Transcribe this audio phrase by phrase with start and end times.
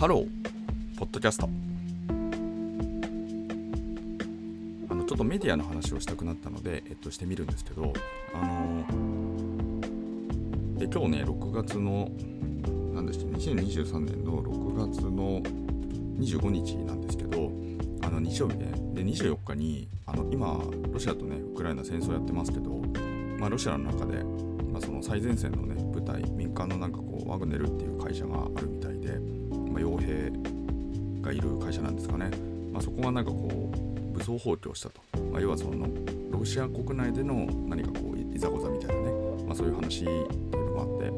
[0.00, 0.26] ハロー
[0.98, 1.46] ポッドキャスト。
[4.88, 7.92] あのちょっとメディアの話をしたくなったので、えっと、してみるんですけど
[8.32, 8.86] あの
[10.78, 12.10] で今日ね6月の
[12.94, 15.42] 何でした2023年の6月の
[16.18, 17.52] 25日なんですけど
[18.02, 22.70] あの日曜日ねで24日にあの今ロシアとねウクライナ戦争やってますけど、
[23.38, 24.24] まあ、ロシアの中で、
[24.72, 29.39] まあ、その最前線のね部隊民間のなんかこうワグネルっていう会社があるみたいで、
[29.70, 30.30] まあ、傭兵
[31.22, 32.30] がいる会社なんですかね、
[32.72, 35.00] まあ、そこがなんかこう武装蜂起したと、
[35.32, 35.86] まあ、要はその
[36.30, 39.10] ロシア国内での何かこういざこざみたいなね、
[39.46, 41.12] まあ、そういう話っていうのがあって、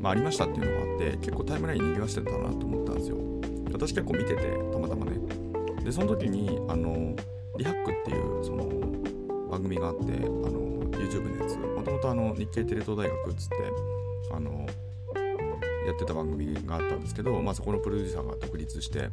[0.00, 3.16] まあ、ありましたっていうのがあって結構タイムラインにぎわしてたなと思ったんですよ。
[3.72, 5.18] 私結構見ててたまたまね。
[5.84, 7.14] でその時にあの
[7.56, 8.64] リハックっていうその
[9.50, 11.56] 番組があってあの YouTube のやつ。
[11.56, 13.56] もともとあの日系テレ東大学っつって
[14.32, 14.66] あの
[15.88, 19.08] やってた番組があったんですけど、まあ、そこのプロデューサーが独立して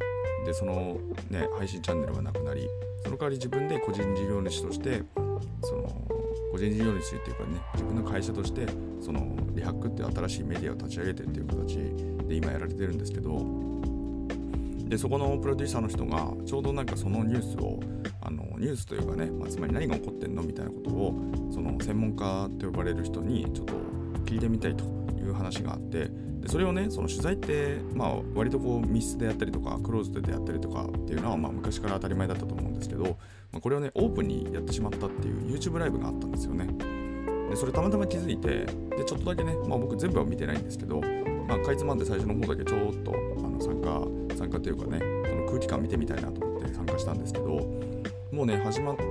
[0.45, 2.67] でその、ね、配信チャンネルがなくなり
[3.03, 5.03] その代わり自分で個人事業主として
[5.63, 6.05] その
[6.51, 8.65] 個人事業主っていうかね自分の会社として
[9.01, 11.75] そのリハックっていう新しいメディアを立ち上げてっていう形
[12.27, 13.39] で今やられてるんですけど
[14.87, 17.79] でそこのプロデューサーの人がちょうどなんかそのニュースを
[18.21, 21.13] あのニュースというかね、まあ、つまり何が起こってんのみたいなことを
[21.51, 23.73] その専門家と呼ばれる人にちょっと
[24.25, 24.85] 聞いてみたいと
[25.17, 26.09] いう話があって
[26.45, 36.67] でそれをねその取材って、まあ、割とこう密室でやったりとかクローズドでやったりとかっていうのはまあ昔から当たり前だったと思うんですけど、まあ、これをねオープンにやってしまったっていう YouTube ライブがあったんですよね。
[37.49, 38.65] でそれたまたま気づいて
[38.95, 41.01] でちょっとだけね、まあ、僕全部は見てないんですけど、
[41.47, 47.45] まあ、かいつまんで最初の方だけちょっとあの参加参加というかねその空気感見てみたいなと思って参加したんですけど
[48.31, 49.03] もうね始まって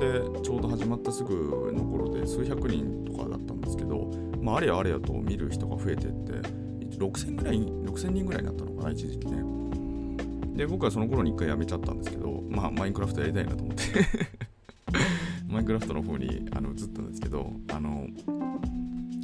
[0.43, 4.09] ちょうど始まったすぐの頃で数百人とかだったんですけど、
[4.41, 6.64] まあ、あれやあれやと見る人が増えてって
[6.99, 9.43] 6000ぐらい6000人ぐらいになったのかな一時期ね。
[10.57, 13.83] で僕はその頃に一回やめちゃったんですけどまあマインクラフトやりたいなと思って。
[15.49, 18.07] マインクラフトの方にあの移ったんですけどあの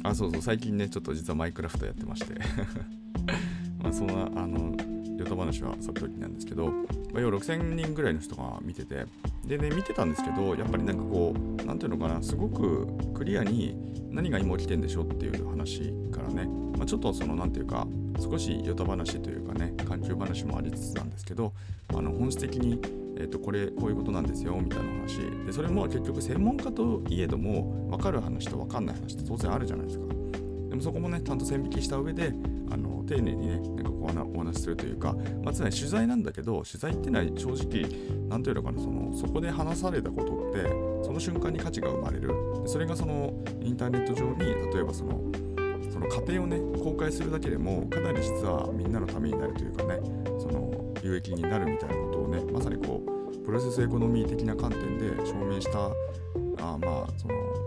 [0.03, 2.33] あそうそう最近ねちょっと実はマインクラフトやってまして。
[3.81, 4.75] まあそんなあの
[5.17, 6.73] ヨタ話はさておきなんですけど、ま
[7.17, 9.05] あ、要は6000人ぐらいの人が見てて
[9.51, 13.75] でね見てたんですけどやっぱりなんかこう何ていうのかなすごくクリアに
[14.09, 16.45] 何が今起きてんでしょっていう話からね、
[16.77, 17.85] まあ、ちょっとその何ていうか
[18.17, 21.51] 少しヨタ話というかね環境話もありつつなんですけど
[21.89, 22.79] あの本質的に、
[23.17, 25.19] えー、とこれこういうことなんですよみたいな話。
[25.45, 30.05] でそれも結局専門家といえども分かる話と分かんない話って当然あるじゃないですか。
[30.69, 32.33] でもそこもねちゃんと線引きした上で
[33.11, 35.13] 丁寧にねなんかこうお話しするというか、
[35.43, 37.85] まあ、つまり取材なんだけど取材っていうのは正直
[38.29, 40.69] 何ていうのかなそのそこで話されたことって
[41.03, 42.31] その瞬間に価値が生まれる。
[42.65, 44.39] それがそのインターネット上に
[44.73, 45.19] 例えばその
[45.91, 49.99] その過程をね公開するだけでもかなり実はみんなのためになるというかね
[50.39, 55.85] その有益になるみたいなことをねまさにこうプロセスエコノミー的な観点で証明した
[56.63, 57.60] あまあその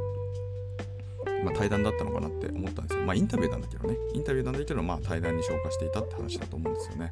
[1.45, 3.05] まあ、対談だったのかなって思ったんですよ。
[3.05, 3.97] まあインタビューなんだけどね。
[4.15, 7.11] インタビューなんだけど、まあ対談に消化していたって話だと思うんですよね。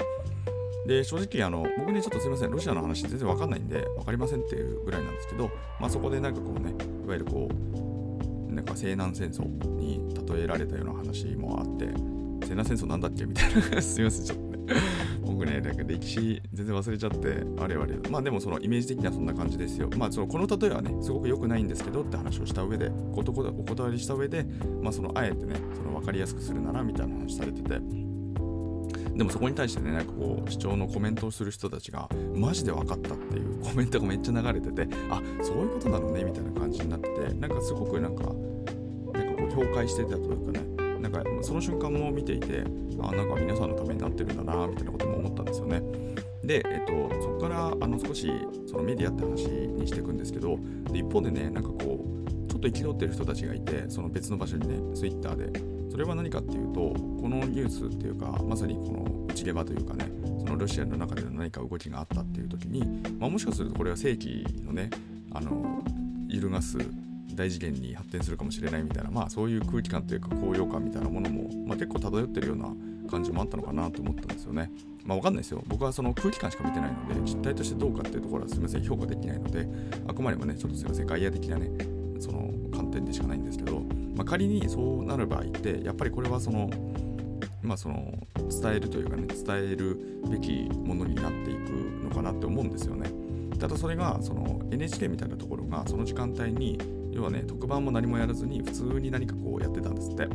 [0.87, 6.71] で、正直あの、僕ね、ちょっとすいません、ロシアの話全然わかんないんで、わかりませんっていうぐらいなんですけど、まあそこでなんかこうね、
[7.05, 9.45] いわゆるこう、なんか西南戦争
[9.77, 11.87] に例えられたような話もあって、
[12.45, 13.25] 西南戦争なんだっけ？
[13.25, 14.52] みたいな すいません、ちょっと。
[15.25, 17.97] 僕ね、なんか歴史全然忘れちゃって、あれあれ。
[18.11, 19.89] まあでもそのイメージ的にはそんな感じですよ。
[19.97, 24.47] まあそのこの例えはね、すごく良くないんですけどって話をした上で、ことこお断りした上で、
[24.83, 27.81] まあそのあえてね、その分かりやすくするならみたいな話されてて、
[29.17, 40.72] でもそこに対してね、なんかこう、主張のコメントをする人たちが、マジで分かったっていうコメントがめっちゃ流れてて、あそういうことなのねみたいな感じになってて、なんかすごくなんか、なんかこう、評価してたというかね、
[41.13, 42.65] なんかその瞬間も見ていて、
[43.01, 45.83] あなんか皆さんのためになってるんだなみたいなことも思ったんですよね。
[46.43, 46.93] で、えっと、
[47.23, 48.31] そこからあの少し
[48.67, 50.59] そのメディアって話にしていくんですけど、
[50.91, 55.51] で一方でね、なんかこう、ちょっと憤ってる人たちがいて、その別の場所にね、Twitter で。
[55.91, 62.81] それは何かっていうと、このニュースっていうか、まさにこの内ゲバというかね、そのロシアの中での何か動きがあったっていう時に、
[63.19, 64.89] まあ、もしかするとこれは世紀のね、
[65.33, 65.83] あの
[66.29, 66.79] 揺るがす
[67.35, 72.75] 大事件に発展するかもしれないみたいな、まあそういう空気感というか高揚感みたいなものも、まあ、結構漂ってるような
[73.11, 74.71] 感じもあったのかなと思ったんですよね。
[75.05, 75.63] まあわかんないですよ。
[75.67, 79.69] 僕はその空気感しか見てないので、実態としてどうかっていうところはすみません、評価できないので、
[80.07, 81.71] あくまでもね、ちょっとすみません、外野的なね、
[82.19, 83.81] その観点でしかないんですけど、
[84.15, 86.71] まあ、仮にそうなる場合って、やっぱりこれはその、
[87.63, 88.13] まあその
[88.51, 91.71] 伝えるというかね、伝えるべきものになっていく
[92.05, 93.11] のかなって思うんですよね。
[93.59, 96.79] ただそれがその NHK みたいなところがその時間帯に
[97.13, 100.29] 要はね特番も何もやらずに普通に何かこうやってたんですって。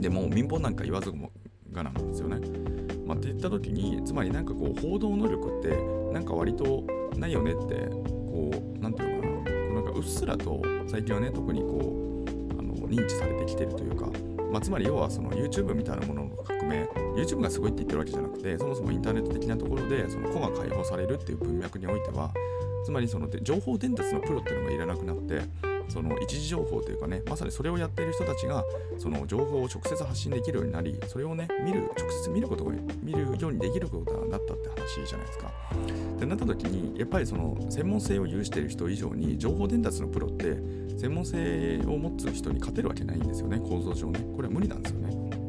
[0.00, 1.30] でもう民放なんか言わずも
[1.70, 2.36] がなんですよね。
[3.06, 5.76] まあ、って言った時につまりなんかこう報道能力って
[6.12, 6.84] なんか割と
[7.16, 9.32] ないよねってこう何て言うのかな。
[9.34, 12.24] こうなんかうっすらと最近はね特にこ
[12.56, 14.06] うあの認知されてきてるというか、
[14.50, 16.88] まあ、つまり要はその YouTube みたいなものの革命。
[17.12, 22.32] YouTube がすごいって言ってるわけじゃなくてそもそもインターネット的なところでその個が解放されるっていう文脈においては
[22.84, 25.42] つまりその情報伝達のプロっていうのがいらなくなって
[25.88, 28.64] その一時情報というかねまさにそれをやっている人たちが
[28.98, 35.52] その情報を直接発信できるようになりそれをね見る直接見ることが見るようにできることになったって話じゃないですか。
[36.16, 40.56] ってなった時にやっぱりその専門性を有している人以上に情報伝達のプロって
[40.98, 45.41] 専門性を持つ人に勝てるわけないんですよね構造上ねこれは無理なんですよね。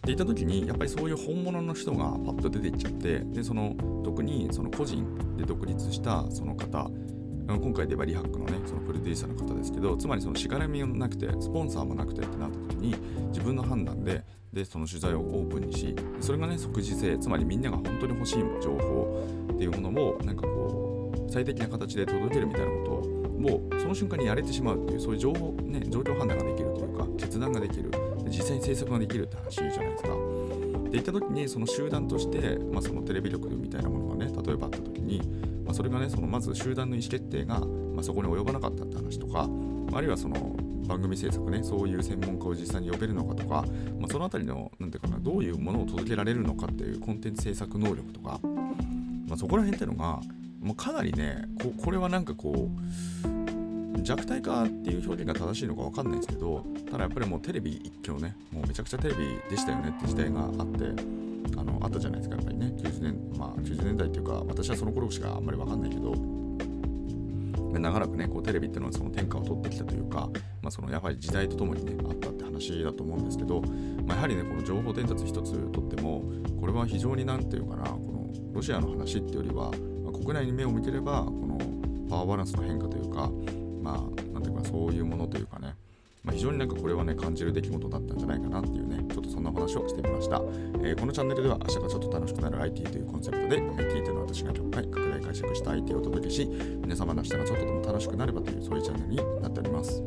[0.00, 6.90] っていった時にやっぱりそういう本物の人がパッと出ていっちゃってでその特にその個人で独立したその方
[7.46, 12.94] 今回ではリハックのねそのプロデューサーの方ですけどつまりそのしがらみもなくてスポンサーもなくてってなった時に
[13.28, 28.09] 自分の判断ででその取材をオープンにしそれがね即時性つまりみんなが本当に欲しい情報っていうものをなんかこう最適な形で届けるみたいなことをもうその瞬間にやれてしまうっていうそういう情報ね状況判断ができるというか決断ができる。
[28.30, 30.08] 実際に制作ができるって話じゃないですか。
[30.08, 35.20] で言った時にその集団として、まあ、そのテレビ局みたいなものがね例えばあった時に
[35.70, 39.48] まあ、それがねそのまず集団の意思決定が、まあ、そこに及ばなかったって話とか
[39.92, 40.34] あるいはその
[40.88, 43.64] 番組制作ねそういう専門家を実際に呼べるのかとか、
[44.00, 48.40] まあ、その辺りの何ていうかなどういうものを届けられるのかっていうコンテンツ制作能力とか、
[49.28, 50.20] まあ、そこら辺っていうのが
[50.60, 53.39] もうかなりねここれはなんかこう
[54.02, 60.60] 弱体化っていう表現が正しいのか分かんないですけどただやっぱりもうテレビ一挙ねもうめちゃくちゃテレビでしたよねって時代があって
[61.56, 62.72] あのあったじゃないですかやっぱりね。
[62.76, 66.14] 90年まあ90年代っていうか私はその頃しかあんまり分かんないけど
[67.78, 70.28] 長らくねこうテレビっていうのはその天下を取ってきたというか、
[70.62, 73.62] まあ、そのやはり時代とともにねあったって話だと思うんですけど、
[74.06, 76.24] まあ、やはりねこの情報伝達一つとっても
[76.60, 79.70] これは非常に何て言うかなこのロシアの話っていうよりは、
[80.04, 81.58] まあ、国内に目を向ければこの
[82.08, 83.30] パワーバランスの変化というか
[83.82, 83.96] まあ
[84.32, 85.74] 何ていうかそういうものというかね。
[86.22, 100.02] まあ、非常になんかこれはね感じる出来事だったんじゃないかなっていうねちょっとそんな話をしてみました、えー、このチャンネルでは明日がちょっと楽しくなる IT というコンセプトで IT というのは私が今回拡大解釈した IT をお届けし皆様の明日がちょっとでも楽しくなればというそういうチャンネルになっております。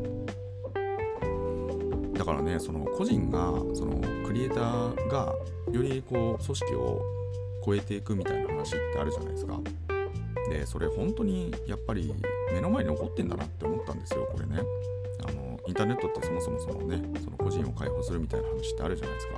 [2.13, 5.33] だからねその個人がそのクリエイターが
[5.71, 7.01] よりこう組織を
[7.65, 9.59] 超えていくみたいな話ってあるじゃないですか。
[10.49, 12.13] でそれ本当にやっぱり
[12.51, 14.61] 目の前に起こってんだなって思ったんですよこれね。
[15.25, 19.33] あのインターネットってそもそもそのねその個人を解放するみたいな話ってあるじゃないですか。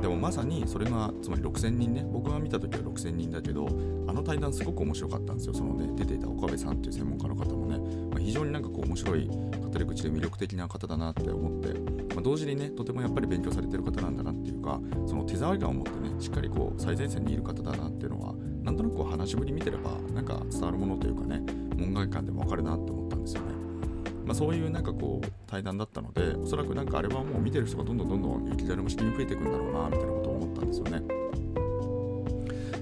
[0.00, 3.66] でもまさにそれがつまり6000人ね僕が見た時は6000人だけど
[4.06, 7.78] あの対談すごく面白かったんですよそのね出ていた岡部さんっていう専門家の方もね、
[8.10, 11.78] まあ、非常になんかこう面白い語り口で魅力的な方だなって思って、
[12.14, 18.34] まあ、同時にねとてもやっぱり勉強されてる方なんだなっていうかその手触り感を持ってねしっかりこう最前線にいる方だなっていうのは
[18.68, 21.40] なんとなくこう話しぶり見てればなんか伝わるものというかね
[21.78, 23.48] 門外観でも分かるなって思ったんですよね
[24.26, 31.02] まあ、そういうなんかこう対談だったのでおそらくなんかあれはもう見てる人がどんどんどんどん雪だるま式に増えていくんだろうなみたいなことを思ったんですよね。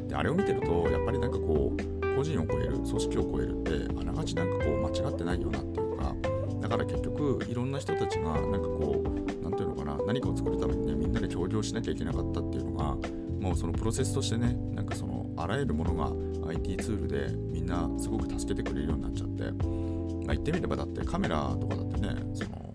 [0.08, 6.16] であれを見てるとやっぱりなんかこう個人を超える組織を超えるってあながちなんかこう間違ってないよなっていうか
[6.62, 12.96] だから結局いろんな人たちがなんかこう何ていうのかな何かを作るためにねみんなで協業しなきゃいけなかったっていうのが
[13.38, 19.96] もうそのプロセスとしてねなんかそのあらゆるものが IT ツールでみんなすごく助けてくれるようになっちゃって。
[20.26, 22.66] まあ、言ってみればだってカメラとかだってねその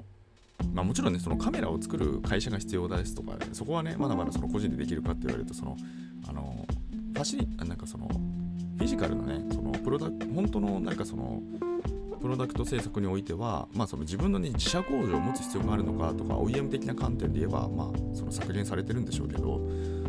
[0.73, 5.75] まあ、もちろんねそのカメラを作る会社が必要ですとか、ね、そこはねまだまだその個人でできるかって言われるとその
[6.29, 6.65] あの
[7.13, 11.41] ファシリなんかそのフィジカルのねそのプロダ本当のなんかその
[12.21, 19.59] プロダクト制作においては、まあ、その自分の、ね、自社工場を持つ必要があるのかとか OEM 的な観点で言えば、まあ、その削減されてるんでしょうけど、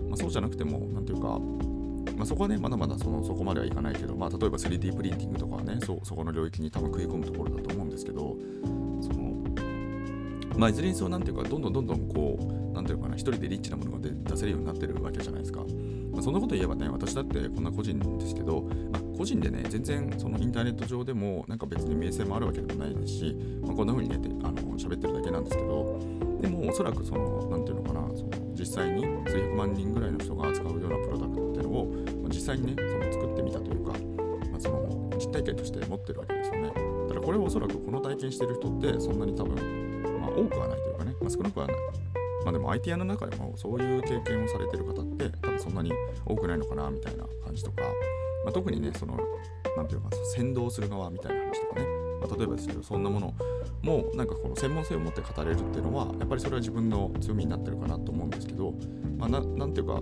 [0.09, 1.41] まあ、そうじゃなくても何ていうか
[2.23, 8.37] まあ、そこはね、まだまだそのそこまではいかないけど、まあ、例えば 3D プリンティングとかはねそ、そこの領域に多分食い込むところだと思うんですけど、
[9.01, 9.33] その
[10.57, 12.39] まあ、いずれにそうなんていうか、どんどんどんどんこ
[12.71, 15.65] う、なんていうかな、一人でリッチなものが出せるようになってるわけじゃないですか。
[16.13, 18.63] まあ、そんなこと言えばね、私だってこんな個人ですけど、
[18.93, 25.99] まあ、個人でね、全然そのインターネット上でも、なんか別に名声もあるわけでもないですし、まあ、こんな風にね、あの喋ってるだけなんですけど、
[26.41, 33.93] でもおそらくその、なんていうのかな、その実際に数百万人ぐらいの人が扱うようなプロダクトっていうのを、実際にね、その作ってみたというか、
[34.51, 36.69] まあ、その実体験として持ってるわけですよね。
[36.69, 39.55] だからこれをおそらくこの体験してる人ってそんなに多分、
[40.21, 41.77] まあ、多くはないというかね、まあ、少なくはない。
[42.45, 45.93] まあでも IT 屋の中でもそういう経験をされてる方って多分そんなに
[46.27, 47.83] 多くないのかなみたいな感じとか、
[48.45, 49.17] まあ、特にね、その、
[49.77, 51.87] なんていうか、先導する側みたいな話とかね、
[52.21, 53.33] まあ、例えばですけど、そんなもの
[53.83, 58.75] もなんかこの専門性を持って語れるっていうのはやっぱりそれは自分の強みになってるかなと思うんですけど、
[59.19, 60.01] まあ、ななんていうか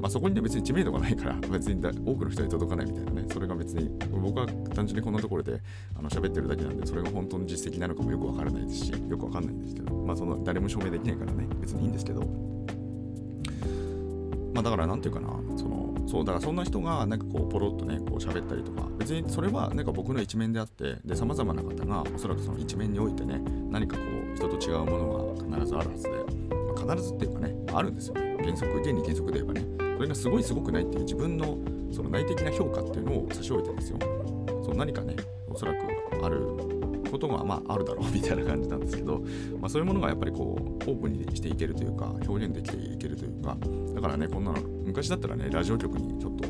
[0.00, 3.26] まあ、そこにね別に知名度がないから 別に多くの人に届かないみたいなね。
[3.32, 5.60] それが別に僕は単純にこんなところで
[5.96, 11.46] あの喋ってるだけなんでそれが本当の実績なのかもよくわからないですしよくわかんないんですけどまあその誰も証明できないからね。
[11.60, 12.20] 別にいいんですけど。
[14.54, 15.28] まあだからなんていうかな。
[15.56, 24.02] そのそうだからそんな人がなんかこうポロッとねこう喋ったりとか別にそれはなんか僕の一面であってでさまざまな方がおそらくその一面においてね何かこ
[24.32, 28.36] う人と違うものが必ずあるはずで、まあ、必ずっていうかねあるんですよね。
[28.40, 29.87] 原則原理原則で言えばね。
[29.98, 31.58] それがすごいすごくないっていう自分の
[31.90, 33.98] その内的な評価っていうのを差し置いてですよ。
[34.64, 35.16] そう何かね
[35.48, 35.78] おそらく
[36.24, 36.38] ある
[37.10, 39.18] ことがまああるだろうみたいな感じなんですけど、
[39.60, 43.56] まあ、そういうものがやっぱりこうオープンにしていけるというか表現できていけるというか
[43.92, 46.48] だからねこんなの昔だったらねラジオ局にちょっと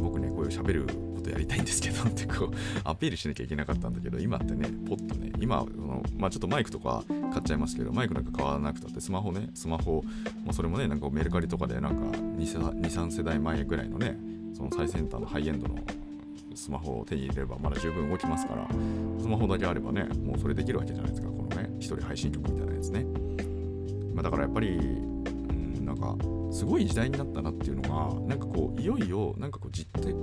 [0.00, 0.86] 僕ねこういう喋る
[1.26, 2.50] とやりたいんですけどってこう
[2.84, 7.02] アピールしなきゃいけなかったんだけど今ってねポッとね今のまあちょっとマイクとか
[7.32, 10.02] 買っちゃいますけどマイクなんか買わなくたってスマホねスマホ、
[10.44, 14.16] まあ、それもねなんかメルカリとかでなんか23世代前ぐらいのね
[14.54, 15.76] その最先端のハイエンドの
[16.54, 18.66] スマホを手に入れればまだ十分動きますから
[19.20, 23.04] スマホだけあればねもうそれできるわけじゃないですかこのね一人配信曲みたいなやつね、
[24.14, 24.72] まあ、だからやっぱり、う
[25.52, 26.16] ん、なんか
[26.50, 30.14] すごい時代になったなっていうのがなんかこういよいよなんかこう実体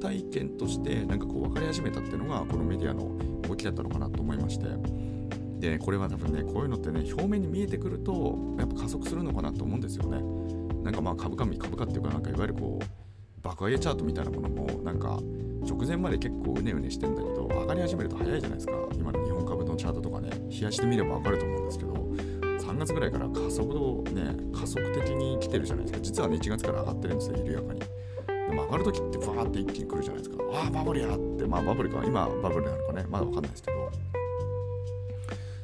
[0.00, 4.66] 体験としてなんかこう分かり始めたっていうのがこのメディアの動きだったのかなと思いまして。
[5.58, 10.20] で、これは多分ねこういうのってね表面に見えてくるとやっぱ加速するのかなと思うんですよね。
[10.82, 12.84] なんかまあ株価株価っていうかなんかいわゆるこう
[13.42, 15.18] 爆上げチャートみたいなものもなんか
[15.68, 18.72] 直前まで結構うねうねしてんだけど上がり始めると早いじゃないですか。
[18.94, 26.04] 今の日本株のチャートとかね冷やしてみれば分かると思うんですけど3月ぐらいから加速度ね加速的に来てるじゃないですか。
[26.04, 27.80] 実はね1月から上がってるんですよ緩やかに。
[28.46, 30.42] でも上がるときってバーって一気に来るじゃないですか。
[30.52, 31.46] ああバブルやって。
[31.46, 32.02] まあバブルか。
[32.04, 33.04] 今バブルなのかね。
[33.08, 33.90] まだ分かんないですけど。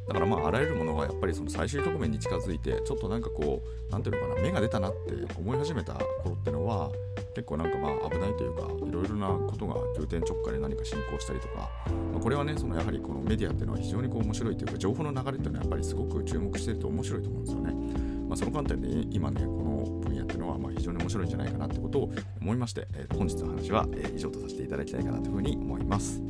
[0.09, 4.43] だからまああらゆるものがやっぱりその最終局面に近づいてちょっとなんかこう何ていうのかな。
[4.43, 6.91] 芽が出たなって思い始めた頃ってのは
[7.35, 11.71] 結構なんかまあ危ないというかいろいろなことが急転直下で何か進行したりとか、
[12.12, 18.22] まあ、これはねそのやはりこのメディアっていうのは非常にこう面白いというか情報の流れっていうのはやっぱりすごく注目してると面白いと思うんですよね。
[18.33, 22.11] まあ、その観点で今ねこの分野っていうのはま非常に面白いんじゃないかなってことを
[22.41, 26.23] 思いまして、えー、本日の話は、え以上とさせていただきたいかなというふうに思います。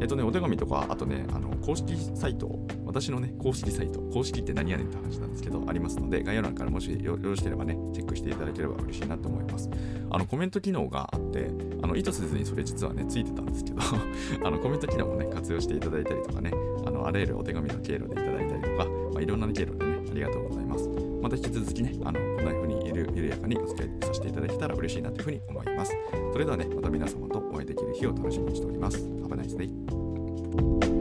[0.00, 9.68] えっ、とね、お手紙とか、あとね、あの公式サイト、私のね、公式サイト、公式って何やねんって話なんですけど、ありますので、概要欄からもしよろしければね、チェックしていただければ嬉しいなと思います。
[10.10, 11.50] あの、コメント機能があって、
[11.82, 13.80] あの意図せずにそれ実はね、ついてたんですけど
[14.46, 16.52] あの、コメント機能もね、活用していただいたりとかね、
[16.86, 21.03] あの、あらゆるお手紙の経路でいただいたりとか、まあ、いろんな経路でね、ありがとうございます。
[21.24, 25.96] また引き続きね、あの、こんな風にゆる緩やかにお付き合いさせていただけたら嬉しいなというふうに思います。
[26.34, 28.98] それではね、また皆様とお会いできる日を楽しみにしております。
[28.98, 30.93] Have a nice day.